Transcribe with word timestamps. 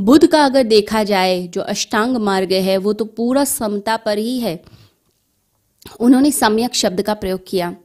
बुद्ध 0.00 0.26
का 0.26 0.44
अगर 0.44 0.62
देखा 0.62 1.04
जाए, 1.04 1.46
जो 1.46 1.60
अष्टांग 1.60 2.16
मार्ग 2.16 2.52
है, 2.52 2.76
वो 2.76 2.92
तो 2.92 3.04
पूरा 3.04 3.44
समता 3.44 3.96
पर 3.96 4.18
ही 4.18 4.40
है। 4.40 4.62
उन्होंने 6.00 6.30
सम्यक 6.30 6.74
शब्द 6.74 7.02
का 7.02 7.14
प्रयोग 7.14 7.40
किया। 7.48 7.76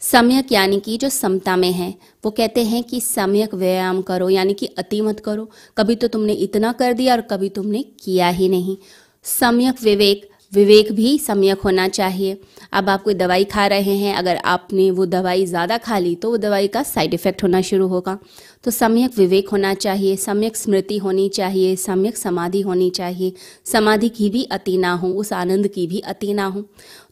सम्यक 0.00 0.52
यानी 0.52 0.80
कि 0.80 0.96
जो 0.96 1.08
समता 1.08 1.56
में 1.56 1.72
है, 1.72 1.94
वो 2.24 2.30
कहते 2.30 2.64
हैं 2.64 2.84
कि 2.84 3.00
सम्यक 3.00 3.54
व्यायाम 3.54 4.02
करो, 4.02 4.30
यानी 4.30 4.54
कि 4.54 4.66
अति 4.66 5.00
मत 5.00 5.20
करो। 5.20 5.50
कभी 5.78 5.94
तो 5.94 6.08
तुमने 6.08 6.32
इतना 6.32 6.72
कर 6.72 6.92
दिया 6.92 7.14
और 7.14 7.20
कभी 7.20 7.48
तुमने 7.48 7.82
किया 7.82 8.28
ही 8.28 8.48
नहीं। 8.48 8.76
सम्यक 9.22 9.82
विवेक 9.82 10.31
विवेक 10.52 10.92
भी 10.92 11.16
सम्यक 11.18 11.60
होना 11.60 11.86
चाहिए। 11.88 12.40
अब 12.72 12.88
आप 12.88 13.02
कोई 13.02 13.14
दवाई 13.14 13.44
खा 13.44 13.66
रहे 13.66 13.96
हैं, 13.96 14.14
अगर 14.14 14.36
आपने 14.36 14.90
वो 14.90 15.06
दवाई 15.06 15.44
ज़्यादा 15.46 15.78
खा 15.78 15.98
ली 15.98 16.14
तो 16.14 16.30
वो 16.30 16.36
दवाई 16.38 16.68
का 16.68 16.82
साइड 16.82 17.14
इफ़ेक्ट 17.14 17.42
होना 17.42 17.60
शुरू 17.62 17.86
होगा। 17.88 18.18
तो 18.64 18.70
सम्यक 18.70 19.18
विवेक 19.18 19.48
होना 19.48 19.72
चाहिए, 19.74 20.16
सम्यक 20.16 20.56
स्मृति 20.56 20.98
होनी 20.98 21.28
चाहिए, 21.28 21.74
सम्यक 21.76 22.16
समाधि 22.16 22.60
होनी 22.60 22.88
चाहिए। 22.90 23.32
समाधि 23.66 24.08
की 24.08 24.28
भी 24.30 24.42
अति 24.44 24.76
ना 24.76 24.92
हो, 24.92 25.08
उस 25.10 25.32
आनंद 25.32 25.68
की 25.68 25.86
भी 25.86 26.00
अति 26.00 26.32
ना 26.34 26.46
हो। 26.46 26.64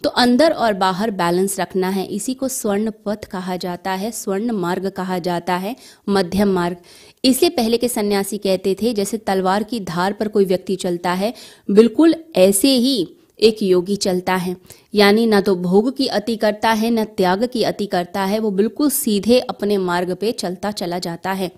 तो 0.04 0.10
अंदर 0.10 0.50
और 0.50 0.74
बाहर 0.74 1.10
बैलेंस 1.12 1.58
रखना 1.60 1.88
है, 1.88 2.06
इसी 2.06 2.34
को 2.34 2.48
स्वर्ण 2.48 2.90
पथ 3.06 3.24
कहा 3.24 3.56
जाता 3.56 3.90
है, 3.92 4.10
स्वर्ण 4.12 4.52
मार्ग 4.52 4.88
कहा 4.88 5.18
जाता 5.20 5.56
है, 5.56 5.76
मध्यम 6.08 6.52
मार्ग। 6.52 6.76
इसलिए 7.24 7.50
पहले 7.50 7.76
के 7.76 7.88
सन्यासी 7.88 8.38
कहते 8.38 8.76
थे, 8.82 8.92
जैसे 8.92 9.16
तलवार 9.18 9.62
की 9.62 9.80
धार 9.80 10.12
पर 10.12 10.28
कोई 10.28 10.44
व्यक्ति 10.44 10.76
चलता 10.76 11.12
है, 11.12 11.32
बिल्कुल 11.68 12.14
ऐसे 12.36 12.68
ही 12.68 13.16
एक 13.42 13.62
योगी 13.62 13.96
चलता 13.96 14.34
है। 14.34 14.56
यानी 14.94 15.26
ना 15.26 15.40
तो 15.40 15.56
भोग 15.56 15.96
की 15.96 16.06
अति 16.06 16.36
करता 16.36 16.70
है, 16.70 16.90
न 16.90 17.04
त्याग 17.04 17.44
की 17.44 17.62
अति 17.62 17.86
करता 17.86 18.24
है, 18.24 18.38
वो 18.38 18.50
बिल्कुल 18.50 18.90
सीधे 18.90 19.38
अपने 19.38 19.78
मार्ग 19.78 20.14
पे 20.14 20.32
चलता 20.32 20.70
चला 20.70 20.98
जाता 20.98 21.32
है। 21.32 21.50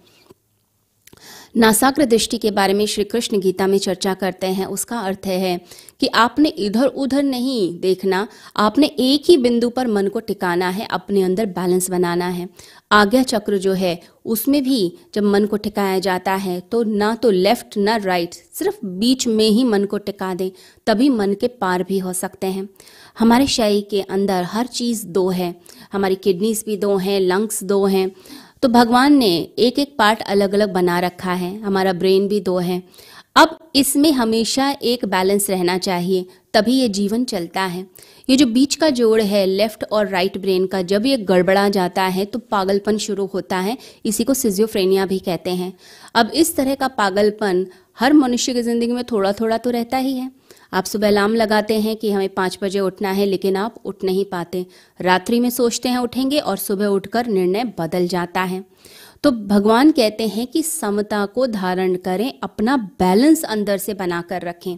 नासाग्र 1.56 2.04
दृष्टि 2.04 2.38
के 2.38 2.50
बारे 2.50 2.74
में 2.74 2.84
श्री 2.86 3.04
कृष्ण 3.04 3.40
गीता 3.40 3.66
में 3.66 3.78
चर्चा 3.78 4.14
करते 4.14 4.46
हैं। 4.48 4.66
उसका 4.66 4.98
अर्थ 4.98 5.26
है 5.26 5.60
कि 6.00 6.06
आपने 6.06 6.48
इधर 6.48 6.86
उधर 6.86 7.22
नहीं 7.22 7.80
देखना, 7.80 8.26
आपने 8.56 8.86
एक 8.86 9.30
ही 9.30 9.36
बिंदु 9.36 9.68
पर 9.70 9.86
मन 9.86 10.08
को 10.08 10.20
टिकाना 10.20 10.68
है, 10.68 10.86
अपने 10.86 11.22
अंदर 11.22 11.46
बैलेंस 11.48 11.90
बनाना 11.90 12.28
है। 12.28 12.48
आज्ञा 12.92 13.22
चक्र 13.22 13.58
जो 13.58 13.72
है, 13.72 14.00
उसमें 14.24 14.62
भी 14.64 14.96
जब 15.14 15.22
मन 15.22 15.46
को 15.46 15.56
टिकाया 15.56 15.98
जाता 15.98 16.34
है 16.34 16.60
तो 16.62 16.82
ना 16.82 17.14
तो 17.14 17.30
लेफ़्ट 17.30 17.76
ना 17.76 17.96
राइट 17.96 18.34
सिर्फ़ 18.34 18.84
बीच 18.86 19.26
में 19.26 19.48
ही 19.48 19.64
मन 19.64 19.84
को 19.84 19.98
टिका 19.98 20.34
दें, 20.34 20.50
तभी 20.86 21.08
मन 21.08 21.34
के 21.34 21.48
पार 21.48 21.82
भी 21.82 21.98
हो 21.98 22.12
सकते 22.12 22.46
हैं। 22.46 22.68
हमारे 23.18 23.46
शरीर 23.46 23.86
के 23.90 24.00
अंदर 24.00 24.44
हर 24.44 24.66
चीज़ 24.68 25.06
दो 25.06 25.28
है। 25.30 25.54
हमारी 25.92 26.14
किडनीज 26.14 26.62
भी 26.66 26.76
दो 26.76 26.96
हैं 26.96 27.18
लंग्स 27.20 27.62
दो 27.64 27.84
हैं। 27.86 28.10
तो 28.62 28.68
भगवान 28.68 29.14
ने 29.14 29.30
एक 29.58 29.78
एक 29.78 29.94
पार्ट 29.98 30.20
अलग 30.22 30.52
अलग 30.54 30.72
बना 30.72 30.98
रखा 31.00 31.32
है, 31.32 31.58
हमारा 31.60 31.92
ब्रेन 31.92 32.28
भी 32.28 32.38
दो 32.40 32.58
है। 32.58 32.82
अब 33.36 33.58
इसमें 33.76 34.10
हमेशा 34.12 34.70
एक 34.82 35.04
बैलेंस 35.06 35.48
रहना 35.50 35.76
चाहिए, 35.78 36.26
तभी 36.54 36.72
ये 36.72 36.88
जीवन 36.90 37.24
चलता 37.24 37.62
है। 37.62 37.84
ये 38.28 38.36
जो 38.36 38.46
बीच 38.48 38.74
का 38.74 38.90
जोड़ 38.90 39.20
है, 39.22 39.44
लेफ़्ट 39.46 39.84
और 39.84 40.08
राइट 40.08 40.38
ब्रेन 40.38 40.66
का, 40.66 40.82
जब 40.82 41.06
ये 41.06 41.16
गड़बड़ा 41.18 41.68
जाता 41.70 42.02
है 42.04 42.24
तो 42.24 42.38
पागलपन 42.40 42.98
शुरू 42.98 43.26
होता 43.26 43.58
है, 43.58 43.76
इसी 44.04 44.24
को 44.24 44.34
सिजियोफ्रेनिया 44.34 45.06
भी 45.06 45.18
कहते 45.20 45.50
हैं। 45.52 45.72
अब 46.14 46.30
इस 46.34 46.54
तरह 46.56 46.74
का 46.74 46.88
पागलपन 46.90 47.66
हर 47.98 48.12
मनुष्य 48.12 48.54
की 48.54 48.62
ज़िंदगी 48.62 48.92
में 48.92 49.04
थोड़ा 49.04 49.32
थोड़ा 49.32 49.58
तो 49.58 49.70
रहता 49.70 49.96
ही 49.96 50.14
है। 50.14 50.30
आप 50.72 50.84
सुबह 50.84 51.08
अलार्म 51.08 51.34
लगाते 51.34 51.80
हैं 51.80 51.96
कि 51.96 52.10
हमें 52.10 52.28
पाँच 52.28 52.58
बजे 52.62 52.80
उठना 52.80 53.10
है, 53.10 53.26
लेकिन 53.26 53.56
आप 53.56 53.74
उठ 53.84 54.04
नहीं 54.04 54.24
पाते। 54.24 54.66
रात्रि 55.00 55.40
में 55.40 55.50
सोचते 55.50 55.88
हैं 55.88 55.98
उठेंगे 55.98 56.38
और 56.38 56.56
सुबह 56.56 56.86
उठकर 56.86 57.26
निर्णय 57.26 57.64
बदल 57.78 58.06
जाता 58.08 58.40
है। 58.40 58.64
तो 59.24 59.30
भगवान 59.30 59.90
कहते 59.90 60.26
हैं 60.26 60.46
कि 60.46 60.62
समता 60.62 61.26
को 61.26 61.46
धारण 61.46 61.94
करें, 61.96 62.32
अपना 62.42 62.76
बैलेंस 62.76 63.44
अंदर 63.44 63.78
से 63.78 63.94
बनाकर 63.94 64.42
रखें। 64.42 64.76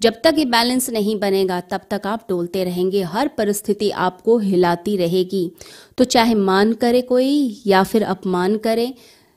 जब 0.00 0.14
तक 0.24 0.34
ये 0.38 0.44
बैलेंस 0.44 0.90
नहीं 0.90 1.18
बनेगा, 1.20 1.60
तब 1.60 1.80
तक 1.90 2.06
आप 2.06 2.26
डोलते 2.28 2.64
रहेंगे, 2.64 3.02
हर 3.02 3.28
परिस्थिति 3.28 3.90
आपको 3.90 4.38
हिलाती 4.38 4.96
रहेगी। 4.96 5.52
तो 5.98 6.04
चाहे 6.04 6.34
मान 6.34 6.72
करे 6.72 7.02
कोई 7.02 7.62
या 7.66 7.82
फिर 7.82 8.02
अपमान 8.02 8.56
करे 8.56 8.94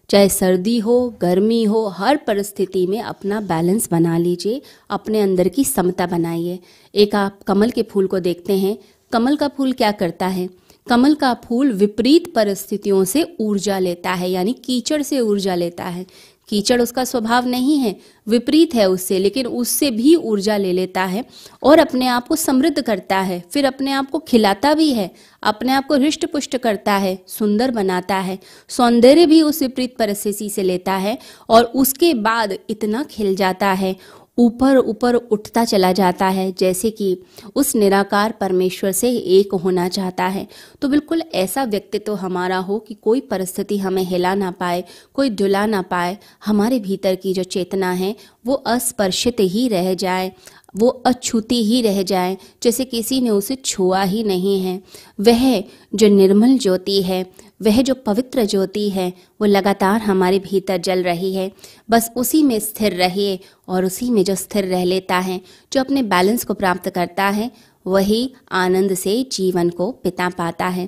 चाहे 0.10 0.30
सर्दी 0.30 0.80
हो, 0.80 1.18
गर्मी 1.22 1.64
हो, 1.64 1.88
हर 1.88 2.18
परिस्थिति 2.18 2.88
में 2.88 3.02
अपना 3.02 3.42
बैलेंस 3.42 3.92
बना 3.92 4.18
लीजिए, 4.18 4.62
अपने 4.90 5.22
अंदर 5.22 5.48
की 5.48 5.66
समता 5.66 6.08
बनाइए। 6.08 6.60
एक 6.96 7.16
आप 7.16 7.44
कमल 7.44 7.70
के 7.70 7.84
फूल 7.84 8.08
को 8.08 8.20
देखते 8.20 8.58
हैं। 8.58 8.78
कमल 9.12 9.36
का 9.36 9.48
फूल 9.48 9.74
क्या 9.74 9.92
करता 9.92 10.28
है? 10.28 10.50
कमल 10.90 11.16
का 11.16 11.34
फूल 11.34 11.72
विपरीत 11.72 12.34
परिस्थितियों 12.34 13.04
से 13.04 13.36
ऊर्जा 13.40 13.80
लेता 13.80 14.14
है, 14.14 14.32
यानी 14.32 14.54
कीचड़ 14.54 15.02
से 15.02 15.20
ऊर्जा 15.20 15.56
लेता 15.56 15.84
है। 15.84 16.06
कीचड़ 16.50 16.82
उसका 16.82 17.04
स्वभाव 17.04 17.48
नहीं 17.48 17.78
है, 17.78 17.96
विपरीत 18.28 18.76
है 18.76 18.90
उससे, 18.90 19.20
लेकिन 19.20 19.48
उससे 19.48 19.92
भी 19.92 20.16
ऊर्जा 20.16 20.58
ले 20.58 20.74
लेता 20.74 21.04
है 21.04 21.24
और 21.64 21.80
अपने 21.80 22.08
आप 22.08 22.28
को 22.28 22.36
समृद्ध 22.36 22.82
करता 22.82 23.20
है, 23.20 23.44
फिर 23.52 23.66
अपने 23.66 23.92
आप 23.92 24.10
को 24.10 24.20
खिलाता 24.20 24.74
भी 24.74 24.92
है, 24.94 25.10
अपने 25.44 25.72
आप 25.72 25.88
को 25.88 25.96
हृष्ट 25.96 26.26
पुष्ट 26.26 26.58
करता 26.58 26.94
है, 26.94 27.18
सुंदर 27.28 27.72
बनाता 27.72 28.16
है, 28.16 28.40
सौंदर्य 28.70 29.26
भी 29.26 29.42
उस 29.42 29.62
विपरीत 29.62 29.96
परिस्थिति 29.98 30.50
से 30.50 30.64
लेता 30.64 30.94
है 30.94 31.18
और 31.50 31.64
उसके 31.76 32.14
बाद 32.14 32.58
इतना 32.70 33.04
खिल 33.04 33.36
जाता 33.36 33.72
है 33.74 33.96
ऊपर 34.38 34.78
ऊपर 34.78 35.16
उठता 35.16 35.66
चला 35.66 35.92
जाता 35.92 36.28
है, 36.28 36.52
जैसे 36.52 36.90
कि 36.92 37.18
उस 37.56 37.76
निराकार 37.76 38.32
परमेश्वर 38.32 38.92
से 38.92 39.10
एक 39.12 39.54
होना 39.54 39.88
चाहता 39.90 40.24
है। 40.24 40.48
तो 40.82 40.90
बिल्कुल 40.90 41.22
ऐसा 41.36 41.64
व्यक्तित्व 41.64 42.16
हमारा 42.16 42.58
हो 42.58 42.80
कि 42.80 42.94
कोई 42.94 43.20
परिस्थिति 43.20 43.78
हमें 43.78 44.04
हिला 44.04 44.36
ना 44.36 44.52
पाए, 44.52 44.84
कोई 45.14 45.30
धुला 45.30 45.66
ना 45.66 45.82
पाए, 45.82 46.18
हमारे 46.46 46.80
भीतर 46.80 47.16
की 47.16 47.34
जो 47.34 47.44
चेतना 47.44 47.92
है, 47.92 48.16
वो 48.46 48.54
अस्पर्शित 48.54 49.38
ही 49.40 49.68
रह 49.68 49.94
जाए। 49.94 50.32
वो 50.78 50.88
अछूती 50.88 51.64
ही 51.64 51.82
रह 51.82 52.02
जाए, 52.04 52.38
जैसे 52.64 52.86
किसी 52.86 53.22
ने 53.22 53.30
उसे 53.30 53.56
छुआ 53.56 54.04
ही 54.04 54.24
नहीं 54.24 54.60
है। 54.62 54.82
वह 55.20 55.64
जो 55.96 56.08
निर्मल 56.08 56.58
ज्योति 56.58 57.02
है, 57.02 57.26
वह 57.62 57.82
जो 57.82 57.94
पवित्र 57.96 58.46
ज्योति 58.46 58.90
है, 58.90 59.14
वो 59.42 59.46
लगातार 59.46 60.02
हमारे 60.02 60.40
भीतर 60.40 60.78
जल 60.78 61.04
रही 61.04 61.34
है। 61.34 61.52
बस 61.90 62.12
उसी 62.18 62.44
में 62.44 62.60
स्थिर 62.60 62.94
रहिए 62.94 63.40
और 63.68 63.86
उसी 63.86 64.10
में 64.10 64.24
जो 64.24 64.36
स्थिर 64.36 64.66
रह 64.66 64.84
लेता 64.84 65.20
है, 65.20 65.42
जो 65.74 65.80
अपने 65.80 66.04
बैलेंस 66.04 66.44
को 66.44 66.54
प्राप्त 66.54 66.90
करता 66.90 67.24
है, 67.24 67.52
वही 67.88 68.34
आनंद 68.52 68.94
से 68.94 69.30
जीवन 69.32 69.70
को 69.70 69.92
पिता 69.92 70.30
पाता 70.30 70.68
है। 70.68 70.86